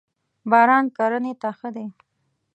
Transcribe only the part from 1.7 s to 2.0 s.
دی.